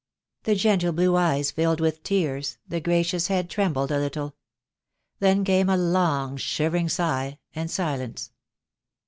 The 0.45 0.55
gentle 0.55 0.93
blue 0.93 1.15
eyes 1.15 1.51
filled 1.51 1.79
with 1.79 2.01
tears, 2.01 2.57
the 2.67 2.79
gracious 2.81 3.27
head 3.27 3.51
trembled 3.51 3.91
a 3.91 3.99
little. 3.99 4.33
Then 5.19 5.43
came 5.43 5.69
a 5.69 5.77
long 5.77 6.37
shivering 6.37 6.89
sigh 6.89 7.37
and 7.53 7.69
silence. 7.69 8.31